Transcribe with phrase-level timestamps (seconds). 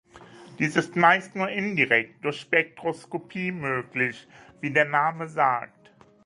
[0.57, 4.27] Dies ist meist nur indirekt durch Spektroskopie möglich,
[4.59, 5.91] wie der Name sagt.